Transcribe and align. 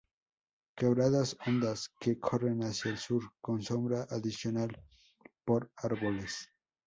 Quebradas 0.81 1.35
hondas 1.45 1.91
que 1.99 2.15
corren 2.19 2.63
hacia 2.63 2.89
el 2.89 2.97
sur 2.97 3.21
con 3.39 3.61
sombra 3.61 4.07
adicional 4.09 4.83
por 5.45 5.69
árboles. 5.75 6.47